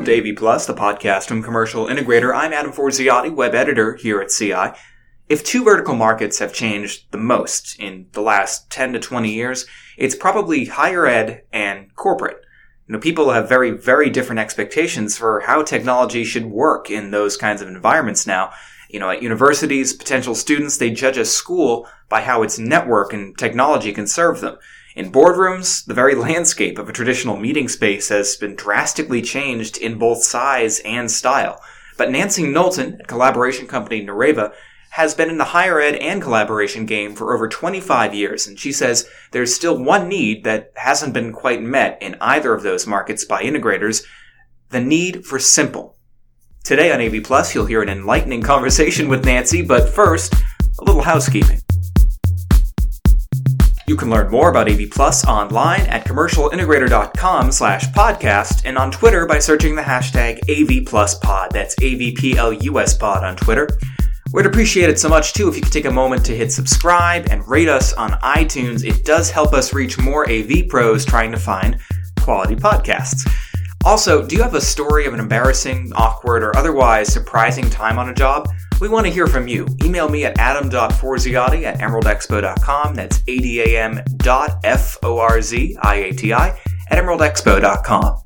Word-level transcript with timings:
Welcome 0.00 0.14
to 0.14 0.30
AV 0.30 0.36
Plus, 0.38 0.64
the 0.64 0.72
podcast 0.72 1.28
from 1.28 1.42
Commercial 1.42 1.84
Integrator. 1.84 2.34
I'm 2.34 2.54
Adam 2.54 2.72
Forziati, 2.72 3.30
web 3.30 3.54
editor 3.54 3.96
here 3.96 4.18
at 4.22 4.30
CI. 4.30 4.74
If 5.28 5.44
two 5.44 5.62
vertical 5.62 5.94
markets 5.94 6.38
have 6.38 6.54
changed 6.54 7.12
the 7.12 7.18
most 7.18 7.78
in 7.78 8.06
the 8.12 8.22
last 8.22 8.70
10 8.70 8.94
to 8.94 8.98
20 8.98 9.30
years, 9.30 9.66
it's 9.98 10.14
probably 10.14 10.64
higher 10.64 11.06
ed 11.06 11.42
and 11.52 11.94
corporate. 11.96 12.38
You 12.88 12.94
know, 12.94 12.98
people 12.98 13.30
have 13.32 13.46
very, 13.46 13.72
very 13.72 14.08
different 14.08 14.38
expectations 14.38 15.18
for 15.18 15.40
how 15.40 15.62
technology 15.62 16.24
should 16.24 16.46
work 16.46 16.90
in 16.90 17.10
those 17.10 17.36
kinds 17.36 17.60
of 17.60 17.68
environments 17.68 18.26
now. 18.26 18.52
You 18.88 19.00
know, 19.00 19.10
at 19.10 19.22
universities, 19.22 19.92
potential 19.92 20.34
students, 20.34 20.78
they 20.78 20.90
judge 20.90 21.18
a 21.18 21.26
school 21.26 21.86
by 22.08 22.22
how 22.22 22.42
its 22.42 22.58
network 22.58 23.12
and 23.12 23.36
technology 23.36 23.92
can 23.92 24.06
serve 24.06 24.40
them. 24.40 24.56
In 24.96 25.12
boardrooms, 25.12 25.84
the 25.84 25.94
very 25.94 26.14
landscape 26.16 26.76
of 26.78 26.88
a 26.88 26.92
traditional 26.92 27.36
meeting 27.36 27.68
space 27.68 28.08
has 28.08 28.36
been 28.36 28.56
drastically 28.56 29.22
changed 29.22 29.78
in 29.78 29.98
both 29.98 30.24
size 30.24 30.80
and 30.80 31.08
style. 31.10 31.62
But 31.96 32.10
Nancy 32.10 32.44
Knowlton 32.44 33.00
at 33.00 33.06
collaboration 33.06 33.68
company 33.68 34.04
Nureva 34.04 34.52
has 34.90 35.14
been 35.14 35.30
in 35.30 35.38
the 35.38 35.44
higher 35.44 35.80
ed 35.80 35.94
and 35.94 36.20
collaboration 36.20 36.86
game 36.86 37.14
for 37.14 37.32
over 37.32 37.48
25 37.48 38.14
years, 38.14 38.48
and 38.48 38.58
she 38.58 38.72
says 38.72 39.08
there's 39.30 39.54
still 39.54 39.78
one 39.78 40.08
need 40.08 40.42
that 40.42 40.72
hasn't 40.74 41.14
been 41.14 41.32
quite 41.32 41.62
met 41.62 41.96
in 42.02 42.16
either 42.20 42.52
of 42.52 42.64
those 42.64 42.86
markets 42.86 43.24
by 43.24 43.42
integrators 43.42 44.04
the 44.70 44.80
need 44.80 45.24
for 45.24 45.38
simple. 45.38 45.96
Today 46.64 46.92
on 46.92 47.00
AV 47.00 47.22
Plus, 47.22 47.54
you'll 47.54 47.66
hear 47.66 47.82
an 47.82 47.88
enlightening 47.88 48.42
conversation 48.42 49.08
with 49.08 49.24
Nancy, 49.24 49.62
but 49.62 49.88
first, 49.88 50.34
a 50.80 50.84
little 50.84 51.02
housekeeping. 51.02 51.60
You 53.90 53.96
can 53.96 54.08
learn 54.08 54.30
more 54.30 54.50
about 54.50 54.70
AV 54.70 54.88
Plus 54.88 55.26
online 55.26 55.80
at 55.80 56.04
commercialintegrator.com 56.04 57.50
slash 57.50 57.86
podcast 57.86 58.62
and 58.64 58.78
on 58.78 58.92
Twitter 58.92 59.26
by 59.26 59.40
searching 59.40 59.74
the 59.74 59.82
hashtag 59.82 60.38
AVPlusPod. 60.44 61.50
That's 61.50 61.74
AVPLUS 61.74 63.00
pod 63.00 63.24
on 63.24 63.34
Twitter. 63.34 63.68
We'd 64.32 64.46
appreciate 64.46 64.90
it 64.90 65.00
so 65.00 65.08
much 65.08 65.32
too 65.32 65.48
if 65.48 65.56
you 65.56 65.62
could 65.62 65.72
take 65.72 65.86
a 65.86 65.90
moment 65.90 66.24
to 66.26 66.36
hit 66.36 66.52
subscribe 66.52 67.26
and 67.32 67.44
rate 67.48 67.68
us 67.68 67.92
on 67.94 68.12
iTunes. 68.20 68.84
It 68.84 69.04
does 69.04 69.28
help 69.28 69.52
us 69.52 69.74
reach 69.74 69.98
more 69.98 70.24
AV 70.30 70.68
pros 70.68 71.04
trying 71.04 71.32
to 71.32 71.38
find 71.38 71.80
quality 72.20 72.54
podcasts. 72.54 73.28
Also, 73.84 74.24
do 74.24 74.36
you 74.36 74.42
have 74.44 74.54
a 74.54 74.60
story 74.60 75.06
of 75.06 75.14
an 75.14 75.18
embarrassing, 75.18 75.90
awkward, 75.96 76.44
or 76.44 76.56
otherwise 76.56 77.12
surprising 77.12 77.68
time 77.68 77.98
on 77.98 78.08
a 78.08 78.14
job? 78.14 78.48
We 78.80 78.88
want 78.88 79.06
to 79.06 79.12
hear 79.12 79.26
from 79.26 79.46
you. 79.46 79.66
Email 79.84 80.08
me 80.08 80.24
at 80.24 80.38
adam.forziati 80.38 81.64
at 81.64 81.78
emeraldexpo.com. 81.80 82.94
That's 82.94 83.22
A-D-A-M 83.28 84.00
dot 84.16 84.58
F-O-R-Z-I-A-T-I 84.64 86.48
at 86.90 86.98
emeraldexpo.com. 86.98 88.22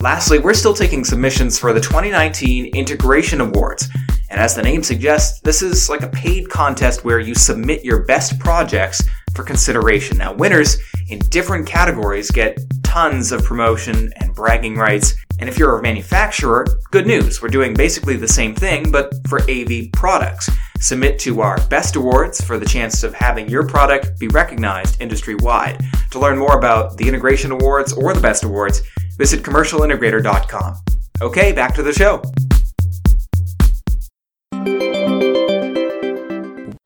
Lastly, 0.00 0.38
we're 0.38 0.52
still 0.52 0.74
taking 0.74 1.02
submissions 1.02 1.58
for 1.58 1.72
the 1.72 1.80
2019 1.80 2.76
Integration 2.76 3.40
Awards. 3.40 3.88
And 4.28 4.38
as 4.38 4.54
the 4.54 4.62
name 4.62 4.82
suggests, 4.82 5.40
this 5.40 5.62
is 5.62 5.88
like 5.88 6.02
a 6.02 6.08
paid 6.08 6.50
contest 6.50 7.04
where 7.04 7.18
you 7.18 7.34
submit 7.34 7.82
your 7.82 8.04
best 8.04 8.38
projects 8.38 9.02
for 9.34 9.44
consideration. 9.44 10.18
Now, 10.18 10.34
winners 10.34 10.76
in 11.08 11.20
different 11.30 11.66
categories 11.66 12.30
get 12.30 12.58
tons 12.82 13.32
of 13.32 13.44
promotion 13.44 14.12
and 14.16 14.34
bragging 14.34 14.76
rights. 14.76 15.14
And 15.38 15.48
if 15.48 15.58
you're 15.58 15.78
a 15.78 15.82
manufacturer, 15.82 16.66
good 16.90 17.06
news. 17.06 17.42
We're 17.42 17.48
doing 17.48 17.74
basically 17.74 18.16
the 18.16 18.28
same 18.28 18.54
thing, 18.54 18.90
but 18.90 19.12
for 19.28 19.42
AV 19.42 19.92
products. 19.92 20.48
Submit 20.80 21.18
to 21.20 21.40
our 21.40 21.60
best 21.68 21.96
awards 21.96 22.40
for 22.40 22.58
the 22.58 22.66
chance 22.66 23.02
of 23.02 23.12
having 23.14 23.48
your 23.48 23.66
product 23.66 24.18
be 24.18 24.28
recognized 24.28 25.00
industry 25.00 25.34
wide. 25.34 25.82
To 26.12 26.18
learn 26.18 26.38
more 26.38 26.56
about 26.56 26.96
the 26.96 27.06
integration 27.06 27.50
awards 27.50 27.92
or 27.92 28.14
the 28.14 28.20
best 28.20 28.44
awards, 28.44 28.82
visit 29.18 29.42
commercialintegrator.com. 29.42 30.76
Okay, 31.20 31.52
back 31.52 31.74
to 31.74 31.82
the 31.82 31.92
show. 31.92 32.22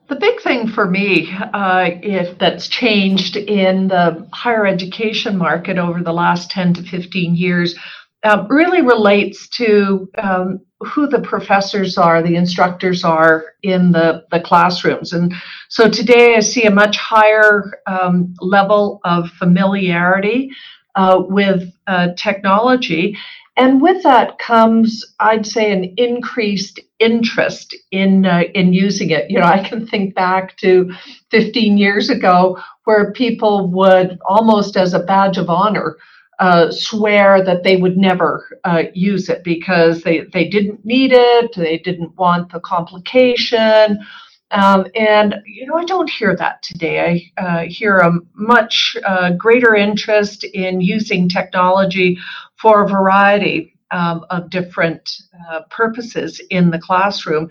The 0.08 0.16
big 0.18 0.40
thing 0.42 0.68
for 0.68 0.90
me 0.90 1.32
uh, 1.32 1.90
if 2.02 2.38
that's 2.38 2.66
changed 2.68 3.36
in 3.36 3.88
the 3.88 4.28
higher 4.32 4.66
education 4.66 5.36
market 5.36 5.78
over 5.78 6.02
the 6.02 6.12
last 6.12 6.50
10 6.50 6.74
to 6.74 6.82
15 6.82 7.36
years 7.36 7.76
uh, 8.22 8.46
really 8.48 8.82
relates 8.82 9.48
to 9.48 10.08
um, 10.18 10.60
who 10.80 11.06
the 11.06 11.20
professors 11.20 11.98
are, 11.98 12.22
the 12.22 12.36
instructors 12.36 13.04
are 13.04 13.54
in 13.62 13.92
the, 13.92 14.24
the 14.30 14.40
classrooms. 14.40 15.12
And 15.12 15.32
so 15.68 15.88
today 15.90 16.36
I 16.36 16.40
see 16.40 16.64
a 16.64 16.70
much 16.70 16.96
higher 16.96 17.80
um, 17.86 18.34
level 18.40 19.00
of 19.04 19.30
familiarity 19.30 20.50
uh, 20.96 21.22
with 21.28 21.70
uh, 21.86 22.08
technology. 22.16 23.16
And 23.56 23.82
with 23.82 24.02
that 24.04 24.38
comes, 24.38 25.04
I'd 25.20 25.46
say, 25.46 25.72
an 25.72 25.92
increased 25.96 26.80
interest 26.98 27.76
in 27.90 28.24
uh, 28.24 28.44
in 28.54 28.72
using 28.72 29.10
it. 29.10 29.30
You 29.30 29.38
know, 29.38 29.44
I 29.44 29.62
can 29.62 29.86
think 29.86 30.14
back 30.14 30.56
to 30.58 30.90
15 31.30 31.76
years 31.76 32.08
ago 32.08 32.58
where 32.84 33.12
people 33.12 33.68
would 33.68 34.18
almost 34.26 34.76
as 34.76 34.94
a 34.94 35.00
badge 35.00 35.36
of 35.36 35.50
honor 35.50 35.96
uh, 36.40 36.70
swear 36.70 37.44
that 37.44 37.62
they 37.62 37.76
would 37.76 37.96
never 37.96 38.58
uh, 38.64 38.84
use 38.94 39.28
it 39.28 39.44
because 39.44 40.02
they, 40.02 40.22
they 40.32 40.48
didn't 40.48 40.84
need 40.84 41.12
it, 41.12 41.52
they 41.54 41.78
didn't 41.78 42.16
want 42.16 42.50
the 42.50 42.60
complication. 42.60 43.98
Um, 44.52 44.86
and, 44.96 45.36
you 45.46 45.66
know, 45.66 45.74
I 45.74 45.84
don't 45.84 46.10
hear 46.10 46.34
that 46.34 46.62
today. 46.62 47.30
I 47.38 47.42
uh, 47.42 47.64
hear 47.68 47.98
a 47.98 48.12
much 48.34 48.96
uh, 49.06 49.32
greater 49.32 49.76
interest 49.76 50.42
in 50.44 50.80
using 50.80 51.28
technology 51.28 52.18
for 52.56 52.82
a 52.82 52.88
variety 52.88 53.76
um, 53.90 54.24
of 54.30 54.50
different 54.50 55.08
uh, 55.50 55.60
purposes 55.70 56.40
in 56.50 56.70
the 56.70 56.78
classroom. 56.78 57.48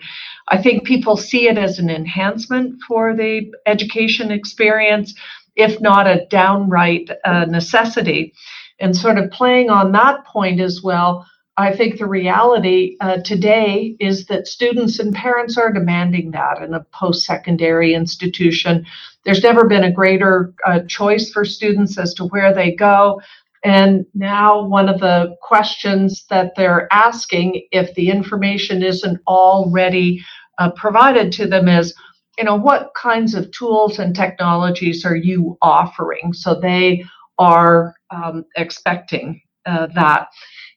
I 0.48 0.60
think 0.60 0.84
people 0.84 1.16
see 1.16 1.48
it 1.48 1.58
as 1.58 1.78
an 1.78 1.90
enhancement 1.90 2.76
for 2.86 3.14
the 3.14 3.52
education 3.66 4.30
experience, 4.30 5.14
if 5.56 5.80
not 5.80 6.06
a 6.06 6.26
downright 6.28 7.10
uh, 7.24 7.44
necessity. 7.46 8.34
And 8.80 8.96
sort 8.96 9.18
of 9.18 9.30
playing 9.30 9.70
on 9.70 9.92
that 9.92 10.24
point 10.24 10.60
as 10.60 10.80
well, 10.82 11.26
I 11.56 11.76
think 11.76 11.98
the 11.98 12.06
reality 12.06 12.96
uh, 13.00 13.18
today 13.22 13.94
is 14.00 14.24
that 14.26 14.46
students 14.46 14.98
and 14.98 15.14
parents 15.14 15.58
are 15.58 15.72
demanding 15.72 16.30
that 16.30 16.62
in 16.62 16.72
a 16.72 16.86
post 16.92 17.26
secondary 17.26 17.92
institution. 17.92 18.86
There's 19.24 19.42
never 19.42 19.66
been 19.66 19.84
a 19.84 19.92
greater 19.92 20.54
uh, 20.66 20.80
choice 20.88 21.30
for 21.30 21.44
students 21.44 21.98
as 21.98 22.14
to 22.14 22.24
where 22.24 22.54
they 22.54 22.74
go. 22.74 23.20
And 23.62 24.06
now, 24.14 24.64
one 24.64 24.88
of 24.88 25.00
the 25.00 25.36
questions 25.42 26.24
that 26.30 26.52
they're 26.56 26.88
asking, 26.90 27.66
if 27.72 27.94
the 27.94 28.08
information 28.08 28.82
isn't 28.82 29.20
already 29.26 30.24
uh, 30.58 30.70
provided 30.70 31.30
to 31.32 31.46
them, 31.46 31.68
is, 31.68 31.94
you 32.38 32.44
know, 32.44 32.56
what 32.56 32.92
kinds 32.94 33.34
of 33.34 33.50
tools 33.50 33.98
and 33.98 34.16
technologies 34.16 35.04
are 35.04 35.16
you 35.16 35.58
offering? 35.60 36.32
So 36.32 36.58
they 36.58 37.04
are 37.40 37.94
um, 38.10 38.44
expecting 38.56 39.40
uh, 39.66 39.88
that. 39.94 40.28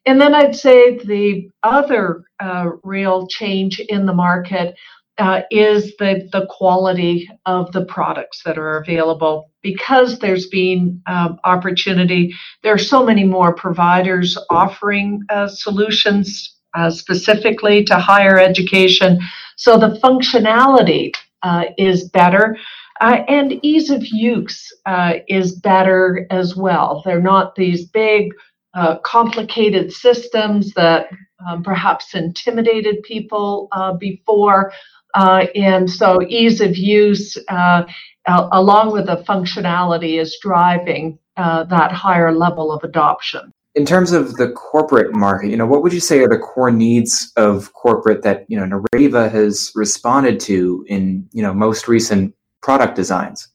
And 0.06 0.20
then 0.20 0.34
I'd 0.34 0.56
say 0.56 0.98
the 0.98 1.50
other 1.62 2.24
uh, 2.40 2.72
real 2.84 3.28
change 3.28 3.80
in 3.80 4.06
the 4.06 4.14
market 4.14 4.76
uh, 5.20 5.42
is 5.52 5.96
the, 5.98 6.28
the 6.32 6.48
quality 6.50 7.30
of 7.46 7.72
the 7.72 7.86
products 7.86 8.42
that 8.44 8.58
are 8.58 8.78
available. 8.78 9.52
Because 9.62 10.20
there's 10.20 10.48
been 10.48 11.02
um, 11.06 11.40
opportunity, 11.44 12.34
there 12.64 12.74
are 12.74 12.80
so 12.80 13.06
many 13.06 13.24
more 13.24 13.54
providers 13.54 14.38
offering 14.50 15.22
uh, 15.30 15.48
solutions 15.48 16.58
uh, 16.74 16.90
specifically 16.90 17.84
to 17.84 17.96
higher 17.96 18.40
education. 18.40 19.20
So 19.58 19.78
the 19.78 20.00
functionality 20.04 21.14
uh, 21.44 21.66
is 21.78 22.10
better. 22.10 22.58
Uh, 23.02 23.24
and 23.28 23.60
ease 23.64 23.90
of 23.90 24.06
use 24.06 24.72
uh, 24.86 25.14
is 25.28 25.56
better 25.56 26.28
as 26.30 26.56
well. 26.56 27.02
They're 27.06 27.22
not 27.22 27.56
these 27.56 27.86
big, 27.86 28.32
uh, 28.76 28.98
complicated 29.00 29.92
systems 29.92 30.74
that 30.74 31.08
um, 31.48 31.64
perhaps 31.64 32.16
intimidated 32.16 33.04
people 33.04 33.68
uh, 33.72 33.94
before. 33.94 34.74
Uh, 35.14 35.46
and 35.54 35.90
so, 35.90 36.22
ease 36.28 36.60
of 36.60 36.76
use, 36.76 37.38
uh, 37.50 37.84
along 38.28 38.92
with 38.92 39.06
the 39.06 39.18
functionality, 39.30 40.20
is 40.20 40.36
driving 40.42 41.20
that 41.38 41.92
higher 41.92 42.34
level 42.34 42.72
of 42.72 42.84
adoption. 42.84 43.52
In 43.76 43.86
terms 43.86 44.12
of 44.12 44.38
the 44.38 44.52
corporate 44.52 45.16
market, 45.16 45.50
you 45.50 45.58
know, 45.58 45.68
what 45.68 45.84
would 45.84 45.94
you 45.94 46.00
say 46.00 46.20
are 46.20 46.28
the 46.28 46.40
core 46.40 46.72
needs 46.72 47.32
of 47.38 47.74
corporate 47.74 48.24
that 48.24 48.46
you 48.48 48.60
know 48.60 48.66
Nureva 48.66 49.32
has 49.32 49.72
responded 49.76 50.40
to 50.42 50.84
in 50.88 51.28
you 51.32 51.44
know 51.44 51.54
most 51.54 51.88
recent 51.88 52.34
product 52.64 52.96
designs? 52.96 53.50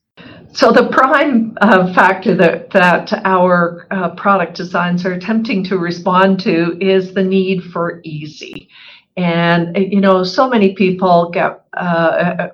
So 0.52 0.70
the 0.70 0.88
prime 0.88 1.56
uh, 1.60 1.93
factor 1.93 2.34
that 2.37 2.70
that 2.70 3.12
our 3.25 3.87
uh, 3.90 4.10
product 4.10 4.56
designs 4.56 5.05
are 5.05 5.12
attempting 5.12 5.64
to 5.64 5.78
respond 5.78 6.40
to 6.40 6.78
is 6.81 7.14
the 7.14 7.25
need 7.25 7.64
for 7.64 8.00
easy, 8.05 8.69
and 9.16 9.76
you 9.76 10.00
know 10.00 10.22
so 10.25 10.49
many 10.49 10.75
people 10.75 11.31
get. 11.31 11.64
Uh, 11.76 12.49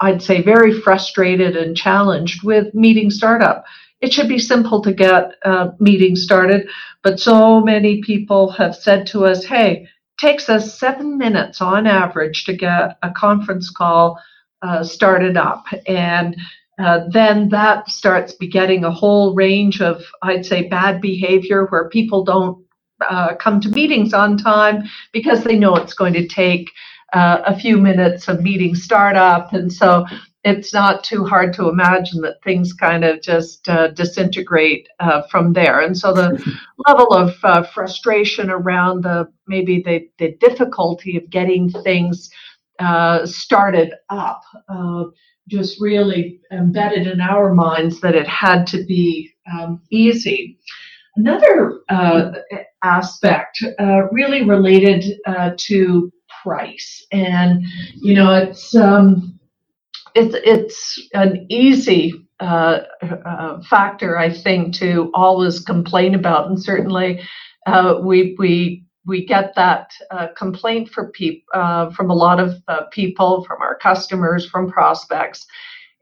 I'd 0.00 0.22
say 0.22 0.42
very 0.42 0.80
frustrated 0.80 1.56
and 1.56 1.76
challenged 1.76 2.42
with 2.42 2.74
meeting 2.74 3.08
startup 3.08 3.64
it 4.02 4.12
should 4.12 4.28
be 4.28 4.38
simple 4.38 4.82
to 4.82 4.92
get 4.92 5.34
uh, 5.44 5.68
meetings 5.78 6.24
started. 6.24 6.68
But 7.02 7.20
so 7.20 7.60
many 7.60 8.02
people 8.02 8.50
have 8.50 8.74
said 8.74 9.06
to 9.08 9.24
us, 9.24 9.44
hey, 9.44 9.88
takes 10.20 10.48
us 10.48 10.78
seven 10.78 11.16
minutes 11.16 11.60
on 11.60 11.86
average 11.86 12.44
to 12.44 12.52
get 12.52 12.98
a 13.02 13.10
conference 13.10 13.70
call 13.70 14.20
uh, 14.62 14.82
started 14.84 15.36
up. 15.36 15.64
And 15.86 16.36
uh, 16.78 17.00
then 17.10 17.48
that 17.50 17.88
starts 17.88 18.32
begetting 18.32 18.84
a 18.84 18.90
whole 18.90 19.34
range 19.34 19.80
of, 19.80 20.02
I'd 20.22 20.46
say, 20.46 20.68
bad 20.68 21.00
behavior 21.00 21.66
where 21.66 21.88
people 21.88 22.24
don't 22.24 22.64
uh, 23.08 23.34
come 23.34 23.60
to 23.60 23.68
meetings 23.68 24.14
on 24.14 24.38
time 24.38 24.84
because 25.12 25.44
they 25.44 25.58
know 25.58 25.76
it's 25.76 25.94
going 25.94 26.14
to 26.14 26.26
take 26.26 26.70
uh, 27.12 27.42
a 27.44 27.58
few 27.58 27.76
minutes 27.76 28.28
of 28.28 28.42
meeting 28.42 28.74
startup. 28.74 29.52
And 29.52 29.72
so 29.72 30.06
it's 30.44 30.72
not 30.72 31.04
too 31.04 31.24
hard 31.24 31.52
to 31.54 31.68
imagine 31.68 32.20
that 32.22 32.42
things 32.42 32.72
kind 32.72 33.04
of 33.04 33.22
just 33.22 33.68
uh, 33.68 33.88
disintegrate 33.88 34.88
uh, 34.98 35.22
from 35.30 35.52
there. 35.52 35.80
And 35.80 35.96
so 35.96 36.12
the 36.12 36.42
level 36.88 37.12
of 37.12 37.36
uh, 37.44 37.62
frustration 37.62 38.50
around 38.50 39.04
the 39.04 39.30
maybe 39.46 39.82
the, 39.82 40.08
the 40.18 40.32
difficulty 40.40 41.16
of 41.16 41.30
getting 41.30 41.70
things 41.70 42.30
uh, 42.82 43.26
started 43.26 43.94
up 44.10 44.42
uh, 44.68 45.04
just 45.48 45.80
really 45.80 46.40
embedded 46.50 47.06
in 47.06 47.20
our 47.20 47.54
minds 47.54 48.00
that 48.00 48.14
it 48.14 48.26
had 48.26 48.66
to 48.66 48.84
be 48.84 49.30
um, 49.52 49.80
easy. 49.90 50.58
Another 51.16 51.80
uh, 51.88 52.32
aspect 52.82 53.62
really 54.12 54.42
related 54.44 55.04
to 55.58 56.12
price. 56.42 57.06
And, 57.12 57.64
you 58.00 58.14
know, 58.14 58.32
it's, 58.34 58.74
um, 58.74 59.38
it's 60.14 60.34
it's 60.44 61.08
an 61.14 61.46
easy 61.48 62.12
uh, 62.40 62.80
uh, 63.24 63.62
factor, 63.62 64.18
I 64.18 64.32
think, 64.32 64.74
to 64.76 65.10
always 65.14 65.60
complain 65.60 66.14
about, 66.14 66.48
and 66.48 66.62
certainly 66.62 67.20
uh, 67.66 67.98
we 68.02 68.34
we 68.38 68.81
we 69.06 69.24
get 69.26 69.54
that 69.56 69.90
uh, 70.10 70.28
complaint 70.36 70.90
for 70.90 71.10
peop- 71.10 71.44
uh, 71.54 71.90
from 71.90 72.10
a 72.10 72.14
lot 72.14 72.40
of 72.40 72.54
uh, 72.68 72.84
people, 72.92 73.44
from 73.44 73.60
our 73.62 73.76
customers, 73.76 74.48
from 74.48 74.70
prospects, 74.70 75.46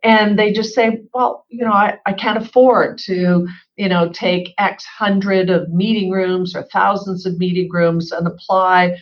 and 0.02 0.38
they 0.38 0.52
just 0.52 0.74
say, 0.74 1.02
well, 1.12 1.44
you 1.48 1.64
know, 1.64 1.72
I, 1.72 1.98
I 2.06 2.12
can't 2.12 2.38
afford 2.38 2.98
to, 2.98 3.46
you 3.76 3.88
know, 3.88 4.10
take 4.10 4.54
X 4.58 4.84
hundred 4.84 5.50
of 5.50 5.70
meeting 5.70 6.10
rooms 6.10 6.54
or 6.56 6.62
thousands 6.72 7.26
of 7.26 7.38
meeting 7.38 7.68
rooms 7.70 8.12
and 8.12 8.26
apply 8.26 8.96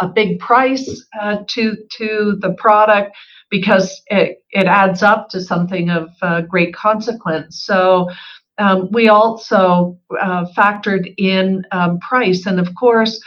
a 0.00 0.08
big 0.08 0.38
price 0.40 1.04
to 1.48 1.76
to 1.98 2.36
the 2.40 2.54
product 2.58 3.16
because 3.50 4.02
it, 4.06 4.42
it 4.50 4.66
adds 4.66 5.02
up 5.02 5.28
to 5.30 5.40
something 5.40 5.90
of 5.90 6.10
uh, 6.22 6.40
great 6.42 6.74
consequence. 6.74 7.64
So 7.64 8.08
um, 8.60 8.88
we 8.92 9.08
also 9.08 9.98
uh, 10.20 10.44
factored 10.56 11.12
in 11.16 11.64
um, 11.72 11.98
price. 12.00 12.46
And 12.46 12.60
of 12.60 12.72
course, 12.74 13.18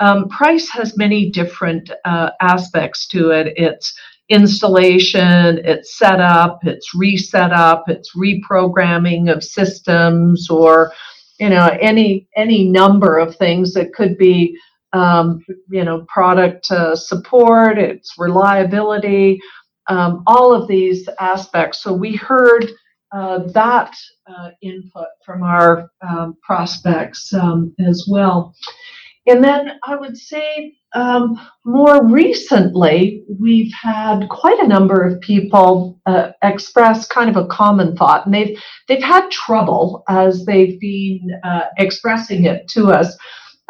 um, 0.00 0.28
price 0.28 0.68
has 0.70 0.96
many 0.96 1.30
different 1.30 1.90
uh, 2.04 2.30
aspects 2.40 3.06
to 3.08 3.30
it. 3.30 3.54
It's 3.56 3.94
installation, 4.28 5.60
it's 5.64 5.96
setup, 5.96 6.58
it's 6.66 6.94
reset 6.94 7.52
up, 7.52 7.84
it's 7.88 8.16
reprogramming 8.16 9.32
of 9.32 9.44
systems, 9.44 10.50
or 10.50 10.92
you 11.38 11.50
know 11.50 11.76
any 11.80 12.28
any 12.36 12.64
number 12.64 13.18
of 13.18 13.36
things 13.36 13.72
that 13.74 13.92
could 13.92 14.18
be 14.18 14.56
um, 14.92 15.44
you 15.68 15.84
know 15.84 16.04
product 16.08 16.70
uh, 16.72 16.96
support, 16.96 17.78
its 17.78 18.14
reliability, 18.18 19.38
um, 19.88 20.24
all 20.26 20.52
of 20.52 20.66
these 20.66 21.08
aspects. 21.20 21.82
So 21.82 21.92
we 21.92 22.16
heard 22.16 22.70
uh, 23.12 23.40
that 23.52 23.94
uh, 24.26 24.50
input 24.62 25.08
from 25.24 25.42
our 25.42 25.90
um, 26.06 26.36
prospects 26.42 27.32
um, 27.32 27.74
as 27.80 28.06
well. 28.08 28.54
And 29.26 29.44
then 29.44 29.72
I 29.86 29.96
would 29.96 30.16
say 30.16 30.74
um, 30.94 31.40
more 31.64 32.04
recently, 32.04 33.22
we've 33.38 33.72
had 33.72 34.28
quite 34.28 34.58
a 34.58 34.66
number 34.66 35.02
of 35.02 35.20
people 35.20 36.00
uh, 36.06 36.32
express 36.42 37.06
kind 37.06 37.30
of 37.30 37.36
a 37.36 37.46
common 37.46 37.96
thought, 37.96 38.26
and 38.26 38.34
they've 38.34 38.58
they've 38.88 39.02
had 39.02 39.30
trouble 39.30 40.02
as 40.08 40.44
they've 40.44 40.80
been 40.80 41.38
uh, 41.44 41.66
expressing 41.78 42.44
it 42.44 42.66
to 42.68 42.90
us 42.90 43.16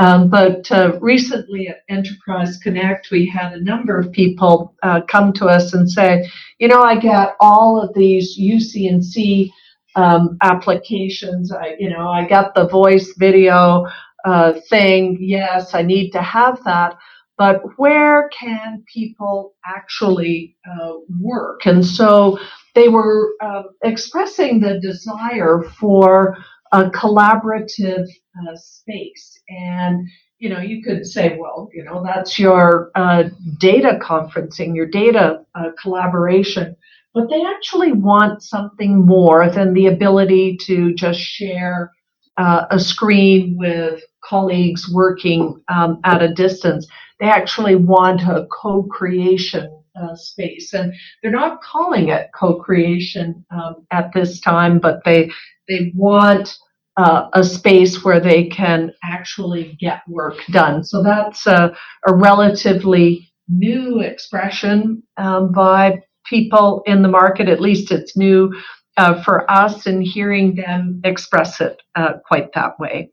um, 0.00 0.30
but 0.30 0.72
uh, 0.72 0.98
recently 1.02 1.68
at 1.68 1.82
Enterprise 1.90 2.56
Connect, 2.56 3.10
we 3.10 3.28
had 3.28 3.52
a 3.52 3.62
number 3.62 3.98
of 3.98 4.10
people 4.12 4.74
uh, 4.82 5.02
come 5.02 5.30
to 5.34 5.44
us 5.44 5.74
and 5.74 5.88
say, 5.90 6.26
you 6.58 6.68
know, 6.68 6.80
I 6.80 6.98
got 6.98 7.36
all 7.38 7.78
of 7.78 7.92
these 7.92 8.38
UC&C 8.38 9.52
um, 9.96 10.38
applications. 10.42 11.52
I, 11.52 11.76
you 11.78 11.90
know, 11.90 12.08
I 12.08 12.26
got 12.26 12.54
the 12.54 12.66
voice 12.66 13.12
video 13.18 13.86
uh, 14.24 14.54
thing. 14.70 15.18
Yes, 15.20 15.74
I 15.74 15.82
need 15.82 16.12
to 16.12 16.22
have 16.22 16.64
that. 16.64 16.96
But 17.36 17.60
where 17.76 18.30
can 18.30 18.82
people 18.90 19.54
actually 19.66 20.56
uh, 20.66 20.92
work? 21.20 21.66
And 21.66 21.84
so 21.84 22.38
they 22.74 22.88
were 22.88 23.34
um, 23.42 23.64
expressing 23.82 24.60
the 24.60 24.80
desire 24.80 25.62
for 25.78 26.38
a 26.72 26.84
collaborative 26.90 28.08
uh, 28.38 28.56
space. 28.56 29.40
And, 29.48 30.06
you 30.38 30.48
know, 30.48 30.60
you 30.60 30.82
could 30.82 31.06
say, 31.06 31.36
well, 31.38 31.68
you 31.72 31.84
know, 31.84 32.02
that's 32.04 32.38
your 32.38 32.90
uh, 32.94 33.24
data 33.58 33.98
conferencing, 34.00 34.74
your 34.74 34.86
data 34.86 35.44
uh, 35.54 35.70
collaboration. 35.82 36.76
But 37.12 37.28
they 37.28 37.44
actually 37.44 37.92
want 37.92 38.42
something 38.42 39.04
more 39.04 39.50
than 39.50 39.74
the 39.74 39.88
ability 39.88 40.58
to 40.66 40.94
just 40.94 41.20
share 41.20 41.92
uh, 42.36 42.66
a 42.70 42.78
screen 42.78 43.56
with 43.58 44.02
colleagues 44.22 44.88
working 44.92 45.60
um, 45.68 46.00
at 46.04 46.22
a 46.22 46.32
distance. 46.32 46.86
They 47.18 47.26
actually 47.26 47.74
want 47.74 48.22
a 48.22 48.46
co-creation 48.62 49.76
uh, 50.00 50.14
space, 50.14 50.72
and 50.72 50.94
they're 51.20 51.32
not 51.32 51.60
calling 51.62 52.08
it 52.10 52.30
co-creation 52.32 53.44
um, 53.50 53.86
at 53.90 54.12
this 54.14 54.40
time, 54.40 54.78
but 54.78 55.02
they 55.04 55.30
they 55.70 55.92
want 55.94 56.58
uh, 56.96 57.28
a 57.32 57.44
space 57.44 58.04
where 58.04 58.20
they 58.20 58.44
can 58.48 58.92
actually 59.02 59.78
get 59.80 60.02
work 60.08 60.38
done. 60.50 60.84
So 60.84 61.02
that's 61.02 61.46
a, 61.46 61.74
a 62.06 62.14
relatively 62.14 63.32
new 63.48 64.00
expression 64.00 65.02
um, 65.16 65.52
by 65.52 66.02
people 66.26 66.82
in 66.86 67.02
the 67.02 67.08
market. 67.08 67.48
At 67.48 67.60
least 67.60 67.90
it's 67.90 68.16
new 68.16 68.52
uh, 68.96 69.22
for 69.22 69.50
us, 69.50 69.86
and 69.86 70.02
hearing 70.02 70.56
them 70.56 71.00
express 71.04 71.60
it 71.60 71.80
uh, 71.94 72.14
quite 72.26 72.52
that 72.54 72.78
way. 72.78 73.10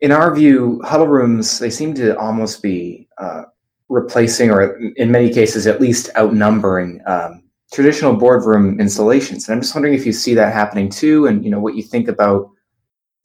In 0.00 0.10
our 0.10 0.34
view, 0.34 0.80
huddle 0.84 1.06
rooms 1.06 1.58
they 1.58 1.70
seem 1.70 1.94
to 1.94 2.18
almost 2.18 2.62
be 2.62 3.08
uh, 3.18 3.42
replacing, 3.88 4.50
or 4.50 4.78
in 4.96 5.10
many 5.10 5.32
cases, 5.32 5.66
at 5.66 5.80
least 5.80 6.10
outnumbering. 6.16 7.00
Um, 7.06 7.42
traditional 7.76 8.16
boardroom 8.16 8.80
installations 8.80 9.46
and 9.46 9.54
i'm 9.54 9.60
just 9.60 9.74
wondering 9.74 9.92
if 9.92 10.06
you 10.06 10.12
see 10.12 10.34
that 10.34 10.50
happening 10.50 10.88
too 10.88 11.26
and 11.26 11.44
you 11.44 11.50
know 11.50 11.60
what 11.60 11.76
you 11.76 11.82
think 11.82 12.08
about 12.08 12.50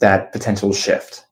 that 0.02 0.34
potential 0.34 0.74
shift? 0.74 1.26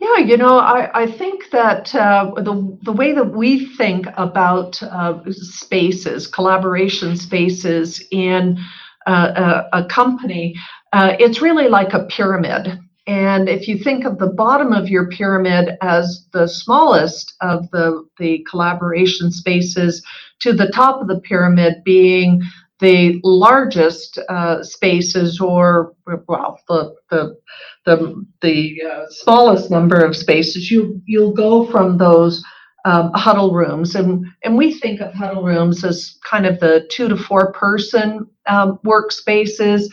Yeah, 0.00 0.18
you 0.18 0.36
know, 0.36 0.58
I, 0.58 1.02
I 1.02 1.06
think 1.10 1.50
that 1.50 1.94
uh, 1.94 2.32
the, 2.36 2.78
the 2.82 2.92
way 2.92 3.12
that 3.12 3.32
we 3.32 3.66
think 3.76 4.06
about 4.16 4.80
uh, 4.82 5.20
spaces, 5.30 6.28
collaboration 6.28 7.16
spaces 7.16 8.02
in 8.12 8.58
uh, 9.06 9.64
a, 9.72 9.80
a, 9.80 9.84
company, 9.86 10.54
uh, 10.92 11.16
it's 11.18 11.42
really 11.42 11.68
like 11.68 11.94
a 11.94 12.04
pyramid. 12.04 12.78
And 13.08 13.48
if 13.48 13.66
you 13.66 13.76
think 13.76 14.04
of 14.04 14.18
the 14.18 14.28
bottom 14.28 14.72
of 14.72 14.88
your 14.88 15.08
pyramid 15.08 15.76
as 15.80 16.26
the 16.32 16.46
smallest 16.46 17.34
of 17.40 17.68
the, 17.72 18.06
the 18.18 18.46
collaboration 18.48 19.32
spaces, 19.32 20.04
to 20.40 20.52
the 20.52 20.68
top 20.68 21.00
of 21.00 21.08
the 21.08 21.20
pyramid 21.20 21.82
being 21.84 22.42
the 22.80 23.20
largest 23.24 24.18
uh, 24.28 24.62
spaces 24.62 25.40
or 25.40 25.94
well 26.28 26.60
the 26.68 26.94
the 27.10 27.36
the, 27.84 28.26
the 28.42 28.82
uh, 28.82 29.04
smallest 29.10 29.70
number 29.70 29.98
of 29.98 30.16
spaces. 30.16 30.70
You 30.70 31.00
you'll 31.06 31.32
go 31.32 31.66
from 31.66 31.98
those 31.98 32.42
um, 32.84 33.10
huddle 33.14 33.52
rooms. 33.52 33.94
And 33.94 34.24
and 34.44 34.56
we 34.56 34.78
think 34.78 35.00
of 35.00 35.12
huddle 35.12 35.42
rooms 35.42 35.84
as 35.84 36.18
kind 36.24 36.46
of 36.46 36.60
the 36.60 36.86
two 36.90 37.08
to 37.08 37.16
four 37.16 37.52
person 37.52 38.26
um, 38.46 38.78
workspaces 38.84 39.84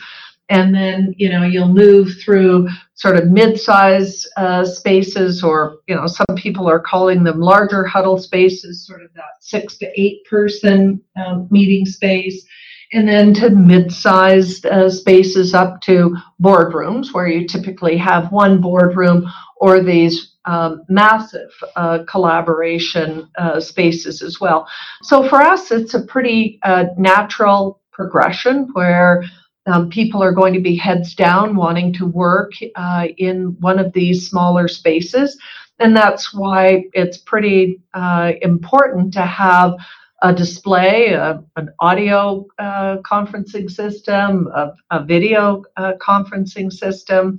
and 0.48 0.74
then 0.74 1.14
you 1.16 1.28
know 1.28 1.42
you'll 1.42 1.68
move 1.68 2.08
through 2.22 2.68
sort 2.94 3.16
of 3.16 3.30
mid-size 3.30 4.26
uh, 4.36 4.64
spaces 4.64 5.42
or 5.42 5.78
you 5.86 5.94
know 5.94 6.06
some 6.06 6.36
people 6.36 6.68
are 6.68 6.80
calling 6.80 7.24
them 7.24 7.40
larger 7.40 7.84
huddle 7.84 8.18
spaces 8.18 8.86
sort 8.86 9.02
of 9.02 9.12
that 9.14 9.40
six 9.40 9.76
to 9.76 10.00
eight 10.00 10.24
person 10.24 11.00
um, 11.16 11.48
meeting 11.50 11.84
space 11.84 12.46
and 12.92 13.08
then 13.08 13.34
to 13.34 13.50
mid-sized 13.50 14.64
uh, 14.66 14.88
spaces 14.88 15.54
up 15.54 15.80
to 15.80 16.16
boardrooms 16.40 17.12
where 17.12 17.26
you 17.26 17.46
typically 17.46 17.96
have 17.96 18.30
one 18.30 18.60
boardroom 18.60 19.28
or 19.56 19.82
these 19.82 20.36
um, 20.44 20.84
massive 20.88 21.50
uh, 21.74 22.04
collaboration 22.08 23.28
uh, 23.36 23.58
spaces 23.58 24.22
as 24.22 24.40
well. 24.40 24.68
So 25.02 25.28
for 25.28 25.42
us, 25.42 25.72
it's 25.72 25.94
a 25.94 26.04
pretty 26.04 26.60
uh, 26.62 26.84
natural 26.96 27.80
progression 27.90 28.68
where 28.74 29.24
um, 29.66 29.88
people 29.90 30.22
are 30.22 30.32
going 30.32 30.54
to 30.54 30.60
be 30.60 30.76
heads 30.76 31.14
down 31.14 31.56
wanting 31.56 31.92
to 31.94 32.06
work 32.06 32.52
uh, 32.76 33.08
in 33.18 33.56
one 33.60 33.78
of 33.78 33.92
these 33.92 34.28
smaller 34.28 34.68
spaces. 34.68 35.38
And 35.78 35.94
that's 35.94 36.32
why 36.32 36.84
it's 36.92 37.18
pretty 37.18 37.80
uh, 37.94 38.32
important 38.42 39.12
to 39.14 39.22
have 39.22 39.74
a 40.22 40.32
display, 40.32 41.12
a, 41.12 41.42
an 41.56 41.68
audio 41.80 42.46
uh, 42.58 42.96
conferencing 42.98 43.70
system, 43.70 44.48
a, 44.54 44.72
a 44.90 45.04
video 45.04 45.62
uh, 45.76 45.92
conferencing 46.00 46.72
system, 46.72 47.38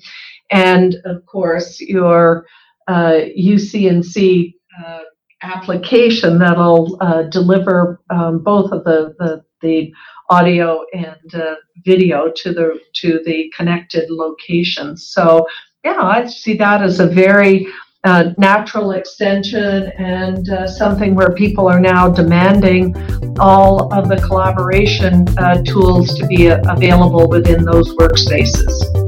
and 0.51 0.97
of 1.05 1.25
course 1.25 1.81
your 1.81 2.45
UC&C 2.87 4.55
uh, 4.85 4.99
application 5.43 6.39
that'll 6.39 6.97
uh, 7.01 7.23
deliver 7.23 8.01
um, 8.09 8.39
both 8.39 8.71
of 8.71 8.83
the, 8.83 9.15
the, 9.19 9.43
the 9.61 9.91
audio 10.29 10.83
and 10.93 11.35
uh, 11.35 11.55
video 11.85 12.31
to 12.35 12.53
the 12.53 12.79
to 12.93 13.21
the 13.25 13.51
connected 13.55 14.09
locations. 14.09 15.07
So 15.07 15.47
yeah, 15.83 15.99
I 16.01 16.25
see 16.27 16.57
that 16.57 16.81
as 16.81 16.99
a 16.99 17.07
very 17.07 17.67
uh, 18.03 18.31
natural 18.37 18.91
extension 18.91 19.91
and 19.97 20.49
uh, 20.49 20.67
something 20.67 21.15
where 21.15 21.33
people 21.33 21.67
are 21.67 21.79
now 21.79 22.07
demanding 22.09 22.95
all 23.39 23.91
of 23.93 24.07
the 24.07 24.17
collaboration 24.17 25.27
uh, 25.37 25.61
tools 25.63 26.15
to 26.17 26.25
be 26.27 26.47
available 26.47 27.27
within 27.27 27.65
those 27.65 27.93
workspaces. 27.95 29.06